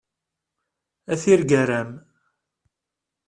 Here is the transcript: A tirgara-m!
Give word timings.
A 1.11 1.15
tirgara-m! 1.21 1.91